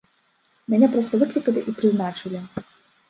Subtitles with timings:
[0.73, 2.45] Мяне проста выклікалі і прызначылі!